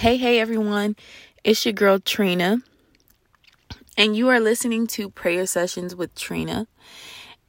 [0.00, 0.96] Hey, hey, everyone.
[1.44, 2.62] It's your girl Trina,
[3.98, 6.66] and you are listening to Prayer Sessions with Trina.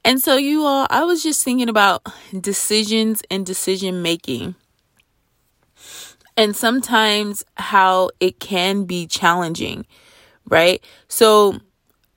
[0.04, 2.06] And so, you all, I was just thinking about
[2.38, 4.54] decisions and decision making,
[6.36, 9.86] and sometimes how it can be challenging,
[10.46, 10.84] right?
[11.08, 11.58] So,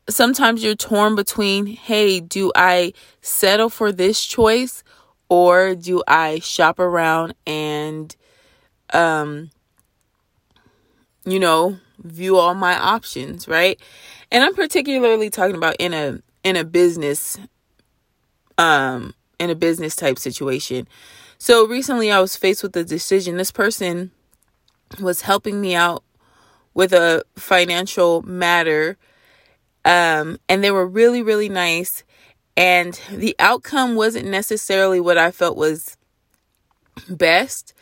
[0.10, 2.92] sometimes you're torn between, hey, do I
[3.22, 4.84] settle for this choice
[5.30, 8.14] or do I shop around and,
[8.92, 9.52] um,
[11.26, 13.80] you know, view all my options, right?
[14.31, 17.38] And I'm particularly talking about in a in a business
[18.58, 20.88] um in a business type situation.
[21.38, 23.38] So recently I was faced with a decision.
[23.38, 24.12] This person
[25.02, 26.03] was helping me out
[26.73, 28.98] with a financial matter
[29.84, 32.03] um and they were really really nice
[32.58, 35.98] and the outcome wasn't necessarily what I felt was
[37.09, 37.73] best,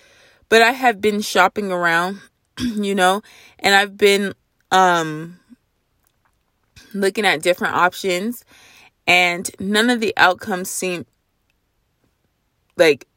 [0.49, 2.19] but I have been shopping around
[2.59, 3.21] you know,
[3.59, 4.33] and I've been
[4.71, 5.39] um
[6.93, 8.45] looking at different options
[9.07, 11.05] and none of the outcomes seem
[12.77, 13.07] like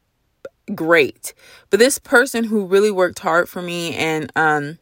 [0.73, 1.33] great.
[1.69, 4.79] But this person who really worked hard for me and um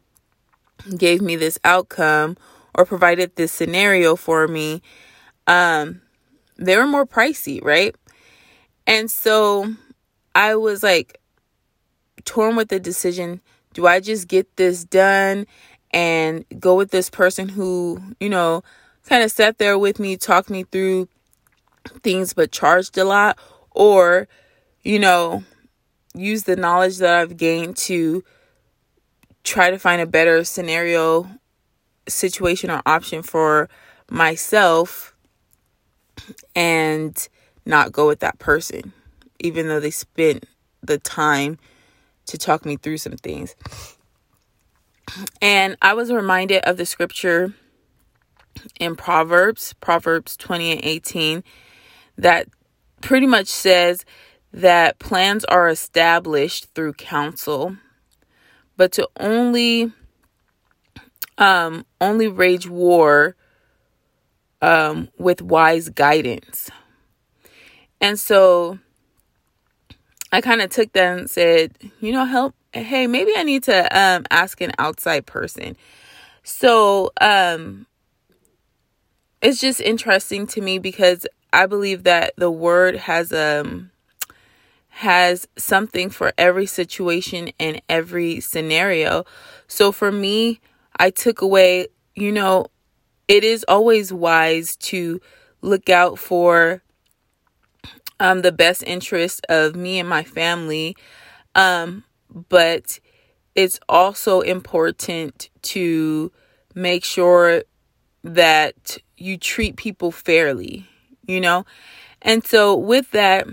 [0.98, 2.38] gave me this outcome
[2.76, 4.82] or provided this scenario for me
[5.48, 6.02] um
[6.58, 7.96] they were more pricey, right?
[8.88, 9.74] And so
[10.34, 11.20] I was like
[12.24, 13.42] torn with the decision
[13.76, 15.46] do I just get this done
[15.92, 18.64] and go with this person who, you know,
[19.06, 21.10] kind of sat there with me, talked me through
[22.02, 23.38] things, but charged a lot?
[23.72, 24.30] Or,
[24.82, 25.44] you know,
[26.16, 28.24] use the knowledge that I've gained to
[29.44, 31.30] try to find a better scenario,
[32.08, 33.70] situation, or option for
[34.10, 35.14] myself
[36.56, 37.28] and
[37.66, 38.94] not go with that person,
[39.40, 40.46] even though they spent
[40.82, 41.58] the time
[42.28, 43.56] to talk me through some things.
[45.42, 47.54] And I was reminded of the scripture
[48.80, 51.44] in Proverbs, Proverbs 20 and 18,
[52.18, 52.48] that
[53.02, 54.06] pretty much says
[54.52, 57.78] that plans are established through counsel,
[58.78, 59.92] but to only
[61.38, 63.36] um only rage war
[64.62, 66.70] um with wise guidance.
[68.00, 68.80] And so
[70.36, 72.56] I kind of took that and said, you know, help.
[72.74, 75.78] Hey, maybe I need to um, ask an outside person.
[76.44, 77.88] So um,
[79.42, 83.92] it's just interesting to me because I believe that the word has um
[84.90, 89.24] has something for every situation and every scenario.
[89.68, 90.60] So for me,
[91.00, 92.68] I took away, you know,
[93.30, 95.22] it is always wise to
[95.62, 96.82] look out for
[98.20, 100.96] um, the best interest of me and my family.
[101.56, 102.04] Um,
[102.50, 103.00] but
[103.56, 106.32] it's also important to
[106.74, 107.64] make sure
[108.24, 110.86] that you treat people fairly,
[111.26, 111.66] you know?
[112.22, 113.48] And so with that,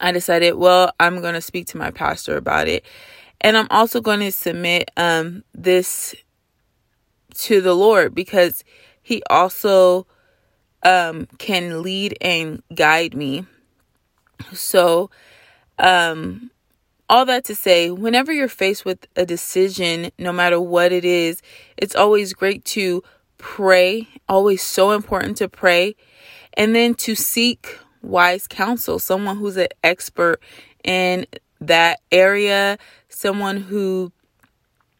[0.00, 2.84] I decided, well, I'm going to speak to my pastor about it.
[3.40, 6.14] And I'm also going to submit um, this
[7.34, 8.64] to the Lord because
[9.02, 10.06] he also
[10.86, 13.44] um, can lead and guide me.
[14.52, 15.10] So,
[15.80, 16.52] um,
[17.08, 21.42] all that to say, whenever you're faced with a decision, no matter what it is,
[21.76, 23.02] it's always great to
[23.36, 25.96] pray, always so important to pray,
[26.54, 30.40] and then to seek wise counsel, someone who's an expert
[30.84, 31.26] in
[31.60, 34.12] that area, someone who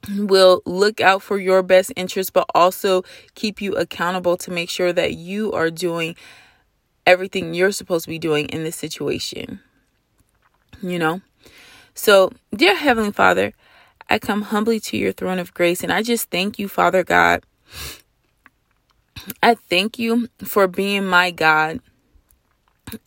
[0.08, 3.02] will look out for your best interest, but also
[3.34, 6.16] keep you accountable to make sure that you are doing
[7.06, 9.60] everything you're supposed to be doing in this situation.
[10.82, 11.20] You know?
[11.94, 13.52] So, dear Heavenly Father,
[14.08, 17.42] I come humbly to your throne of grace and I just thank you, Father God.
[19.42, 21.80] I thank you for being my God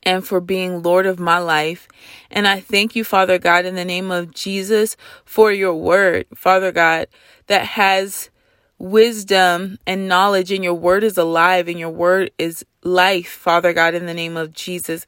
[0.03, 1.87] and for being Lord of my life.
[2.29, 6.71] And I thank you, Father God, in the name of Jesus, for your word, Father
[6.71, 7.07] God,
[7.47, 8.29] that has
[8.77, 13.93] wisdom and knowledge, and your word is alive, and your word is life, Father God,
[13.93, 15.05] in the name of Jesus.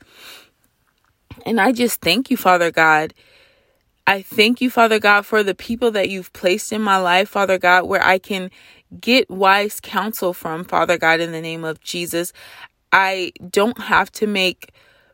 [1.46, 3.14] And I just thank you, Father God.
[4.06, 7.58] I thank you, Father God, for the people that you've placed in my life, Father
[7.58, 8.52] God, where I can
[9.00, 12.34] get wise counsel from, Father God, in the name of Jesus.
[12.92, 14.72] I don't have to make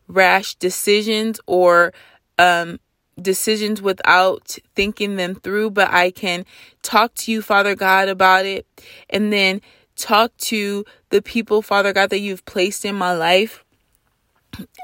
[0.07, 1.94] rash decisions or
[2.39, 2.79] um,
[3.21, 6.45] decisions without thinking them through, but I can
[6.83, 8.65] talk to you, Father God, about it
[9.09, 9.62] and then
[9.95, 13.63] talk to the people, Father God, that you've placed in my life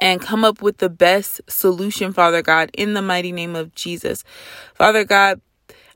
[0.02, 4.24] and come up with the best solution, Father God, in the mighty name of Jesus.
[4.76, 5.42] Father God,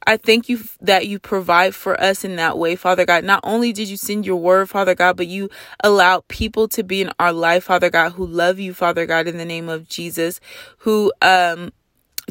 [0.08, 3.26] I thank you that you provide for us in that way, Father God.
[3.26, 5.50] Not only did you send your word, Father God, but you
[5.84, 9.38] allow people to be in our life, Father God, who love you, Father God, in
[9.38, 10.40] the name of Jesus,
[10.80, 11.74] who um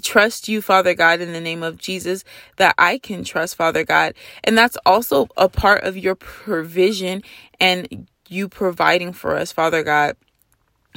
[0.02, 2.25] trust you, Father God, in the name of Jesus,
[2.56, 4.14] that I can trust, Father God.
[4.43, 7.23] And that's also a part of your provision
[7.61, 10.17] and you providing for us, Father God.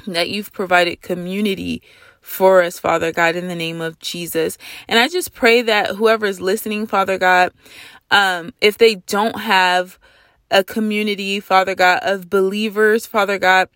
[0.08, 1.82] That you've provided community
[2.30, 4.58] for us, Father God, in the name of Jesus.
[4.88, 7.52] And I just pray that whoever is listening, Father God,
[8.12, 10.00] um, if they don't have
[10.52, 13.70] a community, Father God, of believers, Father God,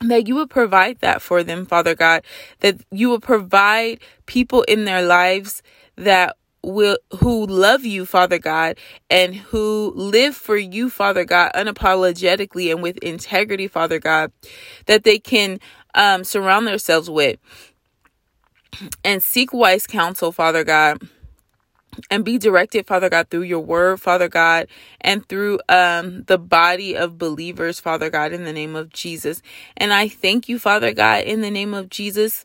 [0.00, 2.22] that you would provide that for them, Father God,
[2.60, 5.62] that you would provide people in their lives
[5.96, 8.76] that will who love you father god
[9.08, 14.32] and who live for you father god unapologetically and with integrity father god
[14.86, 15.60] that they can
[15.96, 17.38] um, surround themselves with
[19.04, 21.00] and seek wise counsel father god
[22.10, 24.68] and be directed, Father God, through your word, Father God,
[25.00, 29.42] and through um, the body of believers, Father God, in the name of Jesus.
[29.76, 32.44] And I thank you, Father God, in the name of Jesus,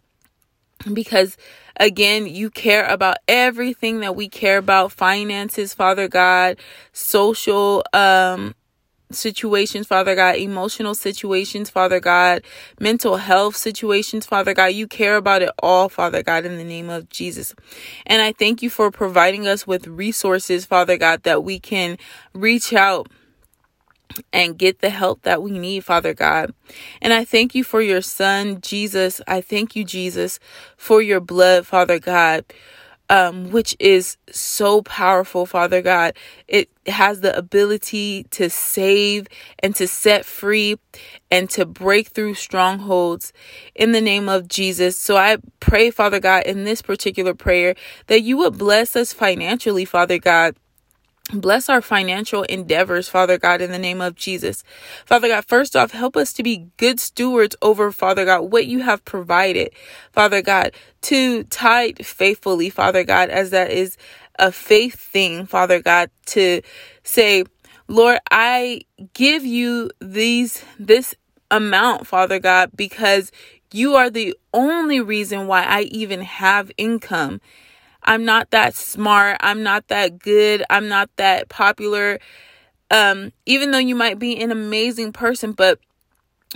[0.92, 1.38] because
[1.78, 6.58] again, you care about everything that we care about finances, Father God,
[6.94, 8.56] social, um,
[9.16, 12.44] situations, Father God, emotional situations, Father God,
[12.80, 14.68] mental health situations, Father God.
[14.68, 17.54] You care about it all, Father God, in the name of Jesus.
[18.06, 21.98] And I thank you for providing us with resources, Father God, that we can
[22.34, 23.08] reach out
[24.34, 26.54] and get the help that we need, Father God.
[27.02, 29.22] And I thank you for your son, Jesus.
[29.28, 30.40] I thank you, Jesus,
[30.78, 32.46] for your blood, Father God
[33.12, 36.16] um, which is so powerful, Father God.
[36.48, 39.28] It has the ability to save
[39.60, 40.78] and to set free
[41.30, 43.34] and to break through strongholds
[43.76, 44.98] in the name of Jesus.
[44.98, 47.76] So I pray, Father God, in this particular prayer
[48.08, 50.56] that you would bless us financially, Father God
[51.34, 54.64] Bless our financial endeavors, Father God, in the name of Jesus.
[55.06, 58.80] Father God, first off, help us to be good stewards over, Father God, what you
[58.80, 59.72] have provided,
[60.12, 60.74] Father God,
[61.04, 63.98] to tithe faithfully, Father God, as that is
[64.40, 66.62] a faith thing, Father God, to
[67.04, 67.46] say,
[67.88, 68.82] Lord, I
[69.14, 71.16] give you these, this
[71.50, 73.32] amount, Father God, because
[73.72, 77.40] you are the only reason why I even have income.
[78.04, 79.38] I'm not that smart.
[79.42, 80.64] I'm not that good.
[80.70, 82.20] I'm not that popular.
[82.90, 85.80] Um, even though you might be an amazing person, but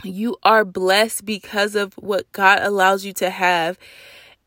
[0.03, 3.77] you are blessed because of what God allows you to have.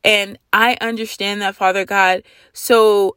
[0.04, 2.22] And I understand that, Father God.
[2.52, 3.16] So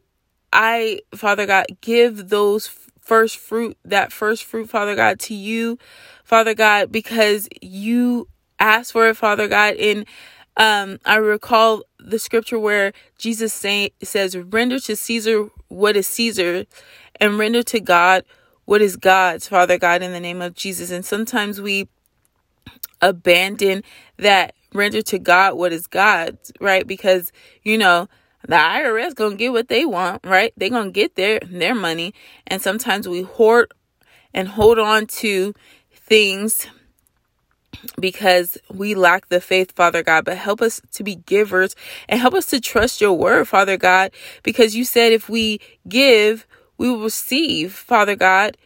[0.54, 2.68] I, Father God, give those
[3.00, 5.78] first fruit, that first fruit, Father God, to you,
[6.24, 8.28] Father God, because you
[8.60, 9.76] asked for it, Father God.
[9.76, 10.06] And
[10.58, 16.66] um, I recall the scripture where Jesus say, says, Render to Caesar what is Caesar,
[17.20, 18.24] and render to God
[18.66, 20.92] what is God's, Father God, in the name of Jesus.
[20.92, 21.88] And sometimes we
[23.02, 23.84] abandon
[24.18, 26.86] that render to God what is God's, right?
[26.86, 27.32] Because,
[27.64, 28.08] you know,
[28.48, 30.54] the IRS gonna get what they want, right?
[30.58, 32.14] They gonna get their their money.
[32.48, 33.74] And sometimes we hoard
[34.34, 35.54] and hold on to
[35.94, 36.68] things
[38.00, 40.26] because we lack the faith, Father God.
[40.26, 41.76] But help us to be givers
[42.08, 44.12] and help us to trust your word, Father God,
[44.44, 46.48] because you said if we give,
[46.78, 48.58] we will receive, Father God.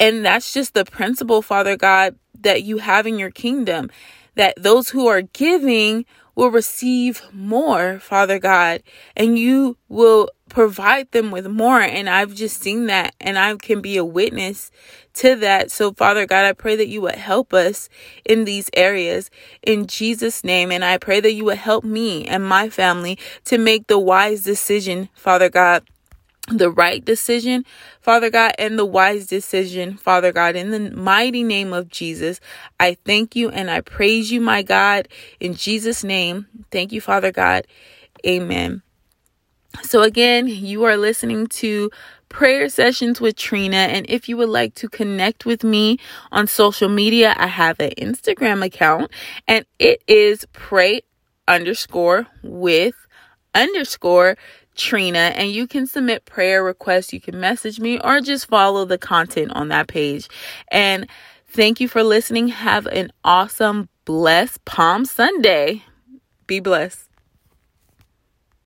[0.00, 3.90] And that's just the principle, Father God, that you have in your kingdom.
[4.36, 6.04] That those who are giving
[6.36, 8.84] will receive more, Father God,
[9.16, 11.80] and you will provide them with more.
[11.80, 14.70] And I've just seen that, and I can be a witness
[15.14, 15.70] to that.
[15.70, 17.88] So, Father God, I pray that you would help us
[18.24, 19.30] in these areas
[19.62, 20.70] in Jesus' name.
[20.72, 24.42] And I pray that you would help me and my family to make the wise
[24.42, 25.84] decision, Father God
[26.50, 27.64] the right decision,
[28.00, 30.56] Father God, and the wise decision, Father God.
[30.56, 32.40] In the mighty name of Jesus,
[32.80, 35.08] I thank you and I praise you, my God,
[35.40, 36.46] in Jesus' name.
[36.70, 37.66] Thank you, Father God.
[38.26, 38.82] Amen.
[39.82, 41.90] So, again, you are listening to
[42.28, 43.76] prayer sessions with Trina.
[43.76, 45.98] And if you would like to connect with me
[46.32, 49.10] on social media, I have an Instagram account
[49.46, 51.02] and it is pray
[51.46, 52.94] underscore with
[53.54, 54.36] underscore
[54.78, 57.12] Trina, and you can submit prayer requests.
[57.12, 60.28] You can message me or just follow the content on that page.
[60.70, 61.08] And
[61.48, 62.48] thank you for listening.
[62.48, 65.82] Have an awesome, blessed Palm Sunday.
[66.46, 67.07] Be blessed.